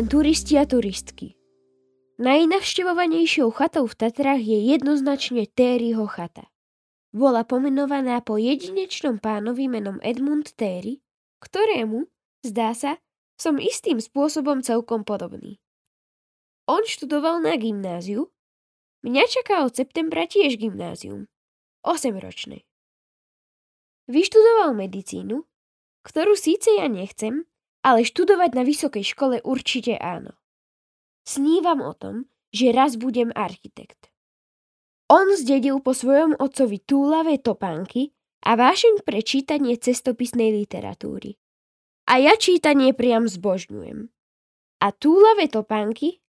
len 0.00 0.08
turisti 0.08 0.56
a 0.56 0.64
turistky. 0.64 1.36
Najnavštevovanejšou 2.24 3.52
chatou 3.52 3.84
v 3.84 4.00
Tatrách 4.00 4.40
je 4.40 4.72
jednoznačne 4.72 5.44
Tériho 5.44 6.08
chata. 6.08 6.48
Bola 7.12 7.44
pomenovaná 7.44 8.24
po 8.24 8.40
jedinečnom 8.40 9.20
pánovi 9.20 9.68
menom 9.68 10.00
Edmund 10.00 10.56
Terry, 10.56 11.04
ktorému, 11.44 12.08
zdá 12.40 12.72
sa, 12.72 12.96
som 13.36 13.60
istým 13.60 14.00
spôsobom 14.00 14.64
celkom 14.64 15.04
podobný. 15.04 15.60
On 16.64 16.80
študoval 16.80 17.44
na 17.44 17.60
gymnáziu, 17.60 18.32
mňa 19.04 19.28
čaká 19.28 19.68
od 19.68 19.76
septembra 19.76 20.24
tiež 20.24 20.56
gymnázium, 20.56 21.28
8-ročné. 21.84 22.64
Vyštudoval 24.08 24.72
medicínu, 24.80 25.44
ktorú 26.08 26.40
síce 26.40 26.72
ja 26.80 26.88
nechcem, 26.88 27.44
ale 27.80 28.04
študovať 28.04 28.50
na 28.56 28.62
vysokej 28.64 29.04
škole 29.04 29.36
určite 29.44 29.96
áno. 29.96 30.36
Snívam 31.24 31.80
o 31.84 31.92
tom, 31.96 32.28
že 32.50 32.74
raz 32.74 32.98
budem 32.98 33.30
architekt. 33.32 34.10
On 35.10 35.26
zdedil 35.34 35.82
po 35.82 35.90
svojom 35.90 36.38
otcovi 36.38 36.82
túlavé 36.86 37.42
topánky 37.42 38.14
a 38.46 38.54
vášeň 38.54 39.02
pre 39.02 39.20
čítanie 39.26 39.74
cestopisnej 39.74 40.54
literatúry. 40.54 41.34
A 42.10 42.18
ja 42.22 42.34
čítanie 42.38 42.94
priam 42.94 43.26
zbožňujem. 43.26 44.10
A 44.80 44.86
túlavé 44.96 45.46
topánky? 45.50 46.22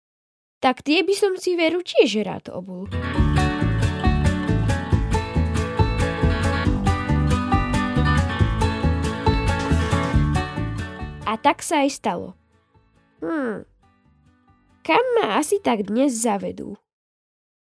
Tak 0.59 0.83
tie 0.83 1.07
by 1.07 1.15
som 1.15 1.33
si 1.39 1.55
veru 1.55 1.79
tiež 1.79 2.23
rád 2.23 2.51
obul. 2.51 2.91
A 11.29 11.37
tak 11.37 11.61
sa 11.61 11.85
aj 11.85 11.93
stalo. 11.93 12.33
Hmm. 13.21 13.61
Kam 14.81 15.05
ma 15.21 15.37
asi 15.37 15.61
tak 15.61 15.85
dnes 15.85 16.17
zavedú? 16.17 16.73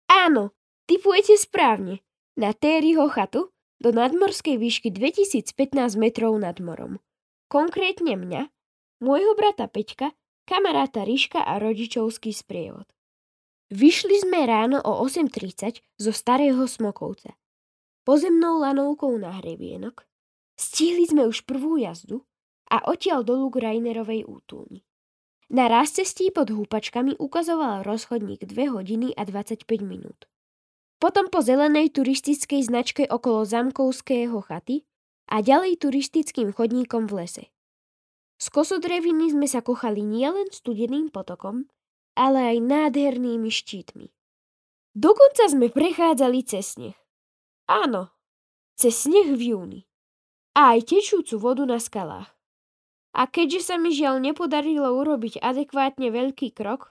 Áno, 0.09 0.57
Typujete 0.83 1.39
správne. 1.39 2.03
Na 2.35 2.51
Tériho 2.51 3.07
chatu 3.07 3.55
do 3.79 3.95
nadmorskej 3.95 4.59
výšky 4.59 4.91
2015 4.91 5.95
metrov 5.95 6.35
nad 6.35 6.59
morom. 6.59 6.99
Konkrétne 7.47 8.19
mňa, 8.19 8.51
môjho 8.99 9.31
brata 9.39 9.71
Peťka, 9.71 10.11
kamaráta 10.43 11.07
Ríška 11.07 11.39
a 11.39 11.55
rodičovský 11.55 12.35
sprievod. 12.35 12.89
Vyšli 13.71 14.27
sme 14.27 14.43
ráno 14.43 14.83
o 14.83 15.07
8.30 15.07 15.79
zo 15.79 16.11
starého 16.11 16.67
Smokovca. 16.67 17.39
Pozemnou 18.03 18.59
lanovkou 18.59 19.15
na 19.15 19.39
hrebienok. 19.39 20.03
Stihli 20.59 21.07
sme 21.07 21.31
už 21.31 21.47
prvú 21.47 21.79
jazdu 21.79 22.27
a 22.71 22.87
odtiaľ 22.87 23.25
dolu 23.27 23.51
k 23.51 23.67
Rainerovej 23.67 24.27
útulni. 24.27 24.85
Na 25.53 25.69
cestí 25.85 26.33
pod 26.33 26.49
húpačkami 26.49 27.19
ukazoval 27.19 27.85
rozchodník 27.85 28.47
2 28.47 28.73
hodiny 28.73 29.13
a 29.13 29.27
25 29.27 29.67
minút. 29.85 30.25
Potom 30.97 31.27
po 31.27 31.43
zelenej 31.43 31.91
turistickej 31.91 32.63
značke 32.63 33.03
okolo 33.05 33.43
Zamkovského 33.43 34.39
chaty 34.39 34.87
a 35.27 35.43
ďalej 35.43 35.83
turistickým 35.83 36.55
chodníkom 36.55 37.11
v 37.11 37.13
lese. 37.21 37.45
Z 38.39 38.49
kosodreviny 38.49 39.35
sme 39.35 39.47
sa 39.47 39.59
kochali 39.59 40.01
nielen 40.01 40.49
studeným 40.49 41.11
potokom, 41.13 41.67
ale 42.15 42.55
aj 42.55 42.57
nádhernými 42.63 43.51
štítmi. 43.51 44.09
Dokonca 44.93 45.49
sme 45.49 45.67
prechádzali 45.69 46.39
cez 46.45 46.77
sneh. 46.77 46.97
Áno, 47.67 48.13
cez 48.77 49.05
sneh 49.07 49.33
v 49.33 49.53
júni. 49.53 49.81
A 50.53 50.77
aj 50.77 50.93
tečúcu 50.93 51.35
vodu 51.41 51.65
na 51.65 51.81
skalách. 51.81 52.29
A 53.13 53.29
keďže 53.29 53.61
sa 53.69 53.75
mi 53.77 53.93
žiaľ 53.93 54.17
nepodarilo 54.19 54.89
urobiť 54.89 55.37
adekvátne 55.37 56.09
veľký 56.09 56.49
krok, 56.57 56.89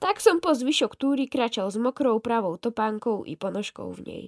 tak 0.00 0.20
som 0.20 0.40
po 0.40 0.56
zvyšok 0.56 0.96
túry 0.96 1.28
kračal 1.28 1.68
s 1.68 1.76
mokrou 1.76 2.20
pravou 2.20 2.56
topánkou 2.56 3.24
i 3.28 3.36
ponožkou 3.36 3.92
v 3.96 4.00
nej. 4.04 4.24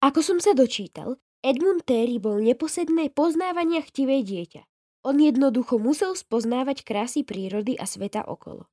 Ako 0.00 0.24
som 0.24 0.38
sa 0.40 0.56
dočítal, 0.56 1.20
Edmund 1.44 1.84
Terry 1.84 2.16
bol 2.16 2.40
neposedné 2.40 3.12
poznávania 3.12 3.82
chtivé 3.84 4.24
dieťa. 4.24 4.62
On 5.02 5.18
jednoducho 5.18 5.82
musel 5.82 6.14
spoznávať 6.14 6.86
krásy 6.86 7.26
prírody 7.26 7.74
a 7.74 7.84
sveta 7.84 8.22
okolo. 8.22 8.70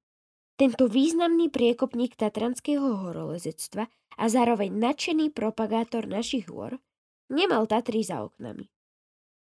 Tento 0.59 0.85
významný 0.85 1.49
priekopník 1.49 2.19
tatranského 2.19 3.07
horolezectva 3.07 3.89
a 4.19 4.25
zároveň 4.27 4.75
nadšený 4.75 5.31
propagátor 5.33 6.05
našich 6.05 6.51
hôr 6.51 6.77
nemal 7.31 7.65
Tatry 7.65 8.03
za 8.03 8.21
oknami. 8.21 8.67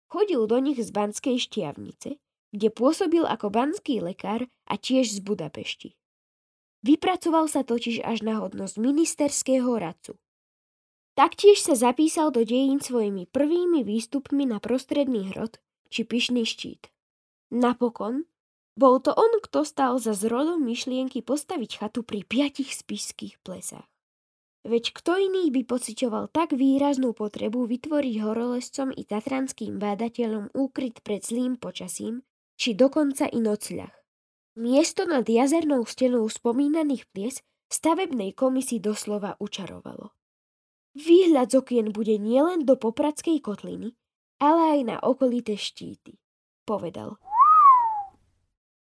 Chodil 0.08 0.48
do 0.48 0.56
nich 0.58 0.80
z 0.80 0.88
Banskej 0.88 1.36
štiavnice, 1.36 2.16
kde 2.52 2.68
pôsobil 2.72 3.28
ako 3.28 3.52
banský 3.52 4.00
lekár 4.00 4.48
a 4.64 4.74
tiež 4.80 5.12
z 5.12 5.20
Budapešti. 5.20 5.92
Vypracoval 6.80 7.50
sa 7.52 7.66
totiž 7.66 8.00
až 8.00 8.24
na 8.24 8.40
hodnosť 8.40 8.80
ministerského 8.80 9.68
radcu. 9.68 10.16
Taktiež 11.18 11.60
sa 11.60 11.74
zapísal 11.74 12.30
do 12.30 12.46
dejín 12.46 12.78
svojimi 12.78 13.26
prvými 13.26 13.82
výstupmi 13.82 14.46
na 14.46 14.62
prostredný 14.62 15.34
hrod 15.34 15.58
či 15.90 16.06
pyšný 16.06 16.46
štít. 16.46 16.88
Napokon 17.50 18.24
bol 18.78 19.02
to 19.02 19.10
on, 19.10 19.42
kto 19.42 19.66
stal 19.66 19.98
za 19.98 20.14
zrodom 20.14 20.62
myšlienky 20.62 21.18
postaviť 21.26 21.82
chatu 21.82 22.06
pri 22.06 22.22
piatich 22.22 22.70
spišských 22.70 23.42
plesách. 23.42 23.90
Veď 24.66 24.90
kto 24.90 25.14
iný 25.18 25.54
by 25.54 25.62
pocitoval 25.62 26.26
tak 26.30 26.56
výraznú 26.56 27.14
potrebu 27.14 27.70
vytvoriť 27.70 28.14
horolescom 28.22 28.90
i 28.90 29.06
tatranským 29.06 29.78
bádateľom 29.78 30.50
úkryt 30.56 31.02
pred 31.06 31.22
zlým 31.22 31.54
počasím, 31.54 32.26
či 32.58 32.74
dokonca 32.74 33.30
i 33.30 33.38
nocľah. 33.38 33.94
Miesto 34.58 35.06
nad 35.06 35.22
jazernou 35.22 35.86
stenou 35.86 36.26
spomínaných 36.26 37.06
plies 37.14 37.38
stavebnej 37.70 38.34
komisii 38.34 38.82
doslova 38.82 39.38
učarovalo. 39.38 40.10
Výhľad 40.98 41.54
z 41.54 41.62
okien 41.62 41.86
bude 41.94 42.18
nielen 42.18 42.66
do 42.66 42.74
Popradskej 42.74 43.38
kotliny, 43.38 43.94
ale 44.42 44.60
aj 44.74 44.80
na 44.82 44.96
okolité 44.98 45.54
štíty, 45.54 46.18
povedal. 46.66 47.22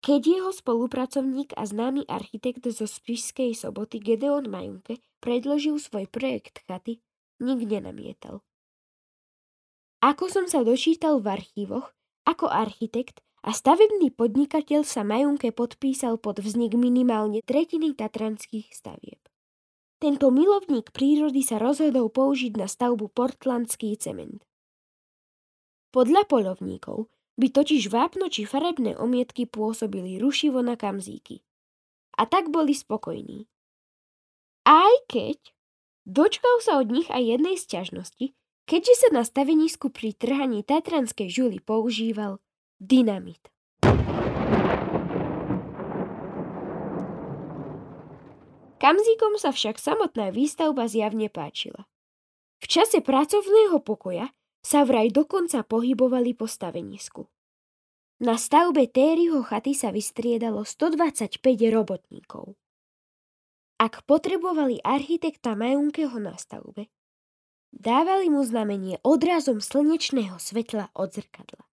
Keď 0.03 0.21
jeho 0.27 0.51
spolupracovník 0.51 1.55
a 1.55 1.63
známy 1.63 2.11
architekt 2.11 2.67
zo 2.67 2.91
Spišskej 2.91 3.55
soboty 3.55 4.03
Gedeon 4.03 4.51
Majunke 4.51 4.99
predložil 5.23 5.79
svoj 5.79 6.11
projekt 6.11 6.59
chaty, 6.67 6.99
nik 7.39 7.63
nenamietal. 7.63 8.43
Ako 10.03 10.27
som 10.27 10.51
sa 10.51 10.67
dočítal 10.67 11.23
v 11.23 11.39
archívoch, 11.39 11.95
ako 12.27 12.51
architekt 12.51 13.23
a 13.47 13.55
stavebný 13.55 14.11
podnikateľ 14.11 14.83
sa 14.83 15.07
Majunke 15.07 15.55
podpísal 15.55 16.19
pod 16.19 16.43
vznik 16.43 16.75
minimálne 16.75 17.39
tretiny 17.47 17.95
tatranských 17.95 18.75
stavieb. 18.75 19.23
Tento 20.03 20.35
milovník 20.35 20.91
prírody 20.91 21.47
sa 21.47 21.62
rozhodol 21.62 22.11
použiť 22.11 22.59
na 22.59 22.67
stavbu 22.67 23.07
portlandský 23.15 23.95
cement. 24.03 24.43
Podľa 25.95 26.27
polovníkov 26.27 27.07
by 27.37 27.47
totiž 27.48 27.88
vápno 27.88 28.28
či 28.28 28.44
farebné 28.44 28.97
omietky 28.97 29.48
pôsobili 29.48 30.20
rušivo 30.20 30.60
na 30.60 30.76
kamzíky. 30.76 31.41
A 32.20 32.28
tak 32.28 32.53
boli 32.53 32.76
spokojní. 32.76 33.48
Aj 34.69 34.93
keď 35.09 35.41
dočkal 36.04 36.60
sa 36.60 36.78
od 36.78 36.93
nich 36.93 37.09
aj 37.09 37.25
jednej 37.25 37.56
sťažnosti, 37.56 38.37
keďže 38.69 38.94
sa 38.94 39.09
na 39.10 39.22
stavenisku 39.25 39.91
pri 39.91 40.15
trhaní 40.15 40.62
tatranskej 40.62 41.28
žuly 41.32 41.59
používal 41.59 42.38
Dynamit. 42.78 43.53
Kamzíkom 48.82 49.38
sa 49.38 49.54
však 49.54 49.78
samotná 49.78 50.35
výstavba 50.35 50.90
zjavne 50.90 51.31
páčila. 51.31 51.87
V 52.58 52.67
čase 52.67 52.99
pracovného 52.99 53.78
pokoja 53.78 54.35
sa 54.62 54.87
vraj 54.87 55.11
dokonca 55.11 55.67
pohybovali 55.67 56.38
po 56.38 56.47
stavenisku. 56.47 57.26
Na 58.23 58.38
stavbe 58.38 58.87
Tériho 58.87 59.43
chaty 59.43 59.75
sa 59.75 59.91
vystriedalo 59.91 60.62
125 60.62 61.43
robotníkov. 61.75 62.55
Ak 63.82 64.06
potrebovali 64.06 64.79
architekta 64.79 65.59
Majunkeho 65.59 66.23
na 66.23 66.38
stavbe, 66.38 66.87
dávali 67.75 68.31
mu 68.31 68.47
znamenie 68.47 69.03
odrazom 69.03 69.59
slnečného 69.59 70.38
svetla 70.38 70.94
od 70.94 71.11
zrkadla. 71.19 71.67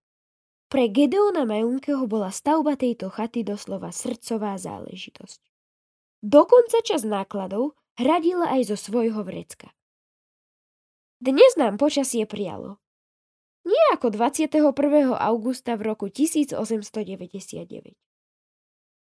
Pre 0.73 0.85
Gedeona 0.89 1.45
Majunkeho 1.45 2.09
bola 2.09 2.33
stavba 2.33 2.73
tejto 2.73 3.13
chaty 3.13 3.45
doslova 3.45 3.93
srdcová 3.93 4.57
záležitosť. 4.57 5.41
Dokonca 6.25 6.81
čas 6.81 7.05
nákladov 7.05 7.77
hradila 7.93 8.49
aj 8.57 8.73
zo 8.73 8.77
svojho 8.77 9.21
vrecka. 9.21 9.69
Dnes 11.19 11.59
nám 11.59 11.75
počasie 11.75 12.23
prijalo. 12.23 12.79
Nie 13.67 13.83
ako 13.91 14.15
21. 14.15 14.71
augusta 15.19 15.75
v 15.75 15.91
roku 15.91 16.07
1899. 16.07 17.91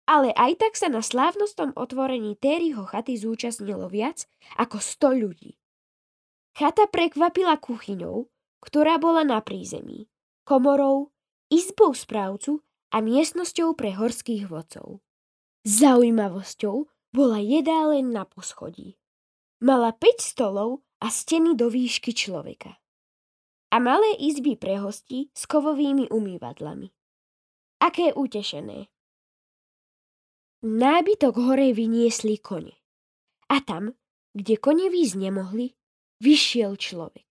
Ale 0.10 0.34
aj 0.34 0.52
tak 0.58 0.74
sa 0.74 0.90
na 0.90 1.06
slávnostnom 1.06 1.70
otvorení 1.78 2.34
Tériho 2.34 2.82
chaty 2.90 3.14
zúčastnilo 3.14 3.86
viac 3.94 4.26
ako 4.58 4.82
100 4.82 5.22
ľudí. 5.22 5.52
Chata 6.58 6.90
prekvapila 6.90 7.62
kuchyňou, 7.62 8.26
ktorá 8.66 8.98
bola 8.98 9.22
na 9.22 9.38
prízemí, 9.46 10.10
komorou, 10.50 11.14
izbou 11.54 11.94
správcu 11.94 12.66
a 12.90 13.06
miestnosťou 13.06 13.78
pre 13.78 13.94
horských 13.94 14.50
vodcov. 14.50 15.06
Zaujímavosťou 15.62 16.90
bola 17.14 17.38
jedáleň 17.38 18.06
na 18.10 18.26
poschodí. 18.26 18.99
Mala 19.60 19.92
5 19.92 20.24
stolov 20.24 20.88
a 21.04 21.12
steny 21.12 21.52
do 21.52 21.68
výšky 21.68 22.16
človeka. 22.16 22.80
A 23.76 23.84
malé 23.84 24.16
izby 24.16 24.56
pre 24.56 24.80
hostí 24.80 25.36
s 25.36 25.44
kovovými 25.52 26.08
umývadlami. 26.08 26.88
Aké 27.84 28.16
utešené. 28.16 28.88
Nábytok 30.64 31.36
hore 31.44 31.76
vyniesli 31.76 32.40
kone. 32.40 32.72
A 33.52 33.60
tam, 33.60 34.00
kde 34.32 34.56
kone 34.56 34.88
výsť 34.88 35.28
nemohli, 35.28 35.76
vyšiel 36.24 36.80
človek. 36.80 37.28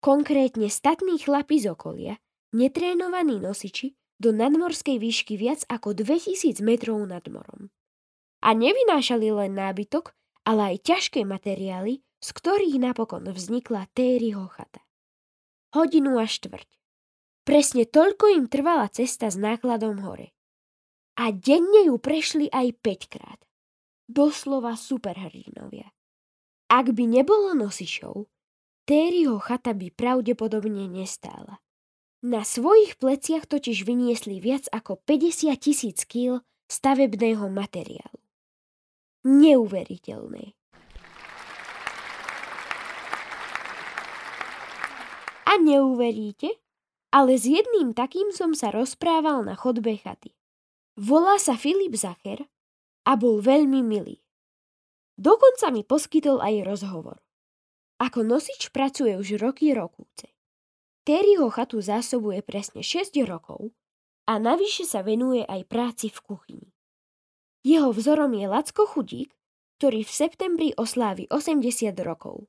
Konkrétne 0.00 0.72
statní 0.72 1.20
chlapi 1.20 1.60
z 1.60 1.76
okolia, 1.76 2.16
netrénovaní 2.56 3.44
nosiči, 3.44 3.92
do 4.16 4.32
nadmorskej 4.32 4.96
výšky 4.96 5.36
viac 5.36 5.68
ako 5.68 5.92
2000 5.92 6.64
metrov 6.64 7.04
nad 7.04 7.28
morom. 7.28 7.68
A 8.40 8.56
nevynášali 8.56 9.28
len 9.32 9.52
nábytok, 9.52 10.16
ale 10.44 10.74
aj 10.74 10.76
ťažké 10.86 11.24
materiály, 11.26 12.04
z 12.20 12.28
ktorých 12.36 12.76
napokon 12.80 13.24
vznikla 13.24 13.88
Tériho 13.96 14.46
chata. 14.52 14.84
Hodinu 15.72 16.20
a 16.20 16.26
štvrť. 16.28 16.68
Presne 17.48 17.88
toľko 17.88 18.36
im 18.36 18.46
trvala 18.46 18.92
cesta 18.92 19.32
s 19.32 19.40
nákladom 19.40 20.04
hore. 20.04 20.36
A 21.16 21.32
denne 21.32 21.88
ju 21.88 21.96
prešli 21.96 22.52
aj 22.52 22.76
5 22.84 23.12
krát. 23.12 23.40
Doslova 24.10 24.76
superhrdinovia. 24.76 25.88
Ak 26.70 26.92
by 26.94 27.04
nebolo 27.08 27.56
nosičov, 27.56 28.30
Tériho 28.84 29.38
chata 29.38 29.72
by 29.72 29.90
pravdepodobne 29.94 30.90
nestála. 30.90 31.62
Na 32.20 32.44
svojich 32.44 33.00
pleciach 33.00 33.48
totiž 33.48 33.88
vyniesli 33.88 34.44
viac 34.44 34.68
ako 34.68 35.00
50 35.08 35.56
tisíc 35.56 36.04
kýl 36.04 36.44
stavebného 36.68 37.48
materiálu. 37.48 38.19
Neuveriteľné. 39.20 40.56
A 45.44 45.52
neuveríte, 45.60 46.56
ale 47.12 47.36
s 47.36 47.44
jedným 47.44 47.92
takým 47.92 48.32
som 48.32 48.56
sa 48.56 48.72
rozprával 48.72 49.44
na 49.44 49.52
chodbe 49.60 49.92
chaty. 50.00 50.32
Volá 50.96 51.36
sa 51.36 51.60
Filip 51.60 52.00
Zacher 52.00 52.48
a 53.04 53.12
bol 53.20 53.44
veľmi 53.44 53.84
milý. 53.84 54.24
Dokonca 55.20 55.68
mi 55.68 55.84
poskytol 55.84 56.40
aj 56.40 56.64
rozhovor. 56.64 57.20
Ako 58.00 58.24
nosič 58.24 58.72
pracuje 58.72 59.20
už 59.20 59.36
roky 59.36 59.76
rokúce. 59.76 60.32
Terryho 61.04 61.52
chatu 61.52 61.84
zásobuje 61.84 62.40
presne 62.40 62.80
6 62.80 63.20
rokov 63.28 63.68
a 64.24 64.40
navyše 64.40 64.88
sa 64.88 65.04
venuje 65.04 65.44
aj 65.44 65.68
práci 65.68 66.08
v 66.08 66.24
kuchyni. 66.24 66.72
Jeho 67.60 67.92
vzorom 67.92 68.32
je 68.32 68.46
Lacko 68.48 68.88
Chudík, 68.88 69.36
ktorý 69.76 70.04
v 70.04 70.12
septembri 70.12 70.68
oslávi 70.76 71.28
80 71.28 71.92
rokov. 72.00 72.48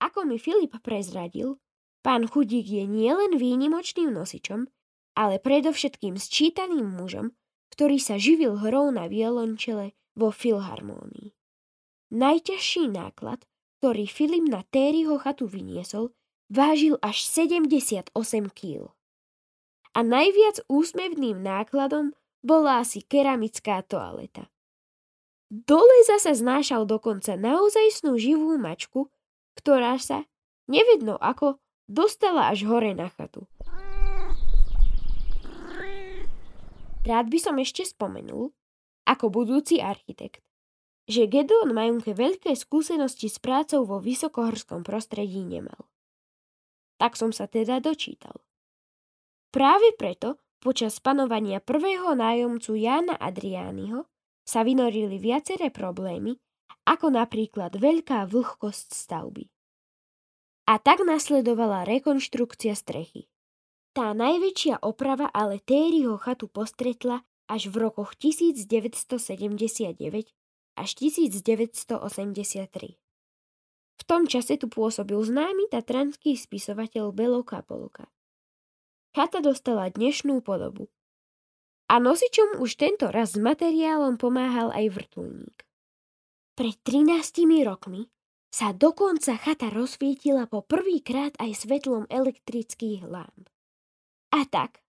Ako 0.00 0.24
mi 0.24 0.40
Filip 0.40 0.72
prezradil, 0.80 1.60
pán 2.00 2.24
Chudík 2.24 2.64
je 2.64 2.84
nielen 2.88 3.36
výnimočným 3.36 4.08
nosičom, 4.08 4.68
ale 5.18 5.36
predovšetkým 5.42 6.16
sčítaným 6.16 6.86
mužom, 6.86 7.34
ktorý 7.74 8.00
sa 8.00 8.16
živil 8.16 8.56
hrou 8.56 8.88
na 8.88 9.10
violončele 9.10 9.92
vo 10.16 10.32
filharmónii. 10.32 11.34
Najťažší 12.08 12.88
náklad, 12.88 13.44
ktorý 13.80 14.08
Filip 14.08 14.48
na 14.48 14.64
Terryho 14.64 15.20
chatu 15.20 15.44
vyniesol, 15.44 16.16
vážil 16.48 16.96
až 17.04 17.20
78 17.28 18.16
kg. 18.56 18.96
A 19.92 20.00
najviac 20.00 20.64
úsmevným 20.72 21.42
nákladom 21.42 22.16
bola 22.42 22.82
asi 22.82 23.02
keramická 23.02 23.82
toaleta. 23.82 24.46
Dole 25.48 26.04
zase 26.04 26.36
znášal 26.36 26.84
dokonca 26.84 27.32
naozajstnú 27.34 28.20
živú 28.20 28.60
mačku, 28.60 29.08
ktorá 29.56 29.96
sa, 29.96 30.28
nevedno 30.68 31.16
ako, 31.16 31.56
dostala 31.88 32.52
až 32.52 32.68
hore 32.68 32.92
na 32.92 33.08
chatu. 33.08 33.48
Rád 37.08 37.32
by 37.32 37.38
som 37.40 37.56
ešte 37.56 37.88
spomenul, 37.88 38.52
ako 39.08 39.32
budúci 39.32 39.80
architekt, 39.80 40.44
že 41.08 41.24
Gedon 41.24 41.72
Majunke 41.72 42.12
veľké 42.12 42.52
skúsenosti 42.52 43.32
s 43.32 43.40
prácou 43.40 43.88
vo 43.88 43.96
vysokohorskom 43.96 44.84
prostredí 44.84 45.40
nemal. 45.48 45.88
Tak 47.00 47.16
som 47.16 47.32
sa 47.32 47.48
teda 47.48 47.80
dočítal. 47.80 48.44
Práve 49.48 49.96
preto 49.96 50.36
počas 50.58 50.98
panovania 50.98 51.62
prvého 51.62 52.14
nájomcu 52.14 52.74
Jána 52.78 53.14
Adriányho 53.18 54.06
sa 54.42 54.66
vynorili 54.66 55.18
viaceré 55.20 55.70
problémy, 55.70 56.38
ako 56.88 57.12
napríklad 57.12 57.76
veľká 57.76 58.24
vlhkosť 58.26 58.96
stavby. 58.96 59.44
A 60.68 60.78
tak 60.80 61.00
nasledovala 61.04 61.84
rekonštrukcia 61.88 62.74
strechy. 62.76 63.28
Tá 63.96 64.12
najväčšia 64.12 64.84
oprava 64.84 65.32
ale 65.32 65.58
Tériho 65.64 66.18
chatu 66.20 66.48
postretla 66.48 67.24
až 67.48 67.72
v 67.72 67.88
rokoch 67.88 68.12
1979 68.20 70.28
až 70.78 70.94
1983. 70.94 72.94
V 73.98 74.02
tom 74.06 74.30
čase 74.30 74.54
tu 74.60 74.70
pôsobil 74.70 75.18
známy 75.18 75.66
tatranský 75.72 76.38
spisovateľ 76.38 77.10
Belo 77.10 77.42
Kapolka. 77.42 78.06
Chata 79.18 79.42
dostala 79.42 79.90
dnešnú 79.90 80.46
podobu. 80.46 80.86
A 81.90 81.98
nosičom 81.98 82.62
už 82.62 82.78
tento 82.78 83.10
raz 83.10 83.34
s 83.34 83.42
materiálom 83.42 84.14
pomáhal 84.14 84.70
aj 84.70 84.94
vrtulník. 84.94 85.66
Pred 86.54 86.76
13 86.86 87.42
rokmi 87.66 88.06
sa 88.54 88.70
dokonca 88.70 89.34
chata 89.34 89.74
rozsvietila 89.74 90.46
po 90.46 90.62
prvýkrát 90.62 91.34
aj 91.42 91.66
svetlom 91.66 92.06
elektrických 92.06 93.10
lámp. 93.10 93.50
A 94.38 94.46
tak, 94.46 94.86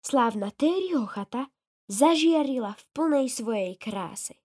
slávna 0.00 0.56
Tériho 0.56 1.04
chata 1.04 1.52
zažiarila 1.92 2.80
v 2.80 2.82
plnej 2.96 3.28
svojej 3.28 3.76
kráse. 3.76 4.40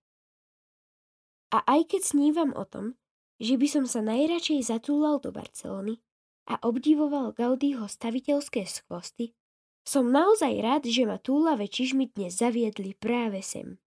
A 1.56 1.64
aj 1.72 1.88
keď 1.88 2.00
snívam 2.04 2.52
o 2.52 2.68
tom, 2.68 3.00
že 3.40 3.56
by 3.56 3.64
som 3.64 3.84
sa 3.88 4.04
najradšej 4.04 4.68
zatúlal 4.68 5.24
do 5.24 5.32
Barcelony 5.32 6.04
a 6.48 6.58
obdivoval 6.62 7.34
Gaudího 7.34 7.86
staviteľské 7.86 8.66
schvosty, 8.66 9.34
som 9.82 10.10
naozaj 10.10 10.62
rád, 10.62 10.82
že 10.86 11.02
ma 11.06 11.18
túlavé 11.18 11.66
čižmy 11.66 12.14
dnes 12.14 12.38
zaviedli 12.38 12.94
práve 12.94 13.42
sem. 13.42 13.82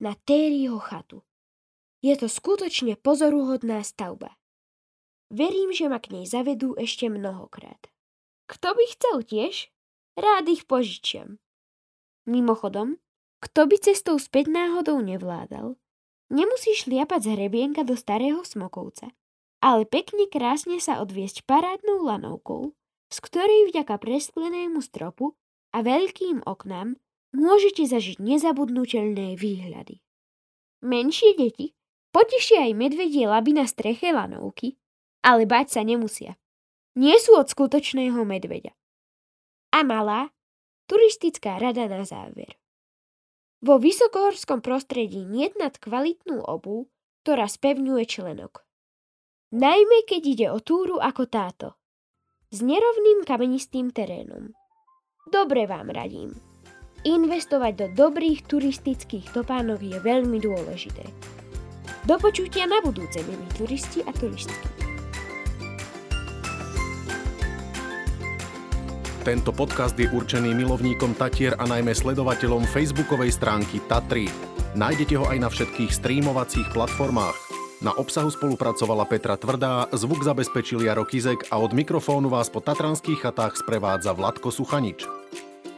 Na 0.00 0.16
Tériho 0.16 0.80
chatu. 0.80 1.24
Je 2.00 2.16
to 2.16 2.28
skutočne 2.28 2.96
pozoruhodná 3.00 3.80
stavba. 3.84 4.36
Verím, 5.32 5.72
že 5.72 5.88
ma 5.88 6.00
k 6.00 6.12
nej 6.16 6.24
zavedú 6.28 6.76
ešte 6.76 7.08
mnohokrát. 7.08 7.80
Kto 8.48 8.76
by 8.76 8.84
chcel 8.96 9.16
tiež? 9.26 9.54
Rád 10.16 10.48
ich 10.48 10.64
požičiam. 10.64 11.42
Mimochodom, 12.24 12.96
kto 13.44 13.68
by 13.68 13.76
cestou 13.80 14.16
späť 14.16 14.48
náhodou 14.48 15.02
nevládal, 15.02 15.76
Nemusíš 16.26 16.90
liapať 16.90 17.20
z 17.22 17.28
hrebienka 17.38 17.86
do 17.86 17.94
starého 17.94 18.42
smokovca, 18.42 19.14
ale 19.64 19.88
pekne 19.88 20.28
krásne 20.28 20.76
sa 20.78 21.00
odviesť 21.00 21.44
parádnou 21.48 22.04
lanovkou, 22.04 22.76
z 23.08 23.18
ktorej 23.22 23.72
vďaka 23.72 23.96
presklenému 23.96 24.82
stropu 24.82 25.38
a 25.72 25.80
veľkým 25.80 26.44
oknám 26.44 26.98
môžete 27.36 27.86
zažiť 27.86 28.20
nezabudnutelné 28.20 29.36
výhľady. 29.36 30.00
Menšie 30.84 31.36
deti 31.36 31.72
potešia 32.12 32.68
aj 32.68 32.72
medvedie 32.76 33.24
laby 33.28 33.56
na 33.56 33.64
streche 33.68 34.12
lanovky, 34.12 34.76
ale 35.24 35.48
bať 35.48 35.76
sa 35.76 35.82
nemusia. 35.84 36.36
Nie 36.96 37.20
sú 37.20 37.36
od 37.36 37.48
skutočného 37.48 38.16
medveďa. 38.24 38.72
A 39.76 39.84
malá, 39.84 40.32
turistická 40.88 41.60
rada 41.60 41.84
na 41.90 42.08
záver. 42.08 42.56
Vo 43.60 43.80
vysokohorskom 43.80 44.60
prostredí 44.60 45.24
nie 45.24 45.52
nad 45.56 45.76
kvalitnú 45.76 46.44
obu, 46.44 46.88
ktorá 47.24 47.48
spevňuje 47.48 48.04
členok. 48.04 48.65
Najmä 49.54 50.02
keď 50.10 50.22
ide 50.26 50.46
o 50.50 50.58
túru 50.58 50.98
ako 50.98 51.30
táto. 51.30 51.78
S 52.50 52.66
nerovným 52.66 53.22
kamenistým 53.22 53.94
terénom. 53.94 54.50
Dobre 55.30 55.70
vám 55.70 55.94
radím. 55.94 56.34
Investovať 57.06 57.72
do 57.78 57.86
dobrých 57.94 58.42
turistických 58.50 59.30
topánok 59.30 59.78
je 59.78 59.98
veľmi 60.02 60.42
dôležité. 60.42 61.06
Do 62.02 62.18
počutia 62.18 62.66
na 62.66 62.82
budúce, 62.82 63.22
milí 63.22 63.46
turisti 63.54 64.02
a 64.02 64.10
turistky. 64.10 64.66
Tento 69.22 69.54
podcast 69.54 69.94
je 69.94 70.10
určený 70.10 70.58
milovníkom 70.58 71.14
Tatier 71.14 71.54
a 71.54 71.70
najmä 71.70 71.94
sledovateľom 71.94 72.66
facebookovej 72.66 73.38
stránky 73.38 73.78
Tatry. 73.86 74.26
Nájdete 74.74 75.14
ho 75.22 75.30
aj 75.30 75.38
na 75.38 75.46
všetkých 75.50 75.90
streamovacích 75.94 76.66
platformách. 76.74 77.45
Na 77.86 77.94
obsahu 77.94 78.34
spolupracovala 78.34 79.06
Petra 79.06 79.38
Tvrdá, 79.38 79.86
zvuk 79.94 80.26
zabezpečil 80.26 80.82
Jaro 80.82 81.06
Kizek 81.06 81.46
a 81.54 81.62
od 81.62 81.70
mikrofónu 81.70 82.26
vás 82.26 82.50
po 82.50 82.58
tatranských 82.58 83.22
chatách 83.22 83.62
sprevádza 83.62 84.10
Vladko 84.10 84.50
Suchanič. 84.50 85.06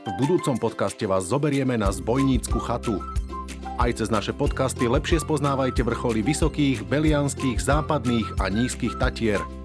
V 0.09 0.11
budúcom 0.17 0.57
podcaste 0.57 1.05
vás 1.05 1.29
zoberieme 1.29 1.77
na 1.77 1.93
zbojnícku 1.93 2.57
chatu. 2.65 3.05
Aj 3.77 3.93
cez 3.93 4.09
naše 4.09 4.33
podcasty 4.33 4.89
lepšie 4.89 5.21
spoznávajte 5.21 5.85
vrcholy 5.85 6.25
vysokých, 6.25 6.89
belianských, 6.89 7.61
západných 7.61 8.41
a 8.41 8.49
nízkych 8.49 8.97
Tatier– 8.97 9.45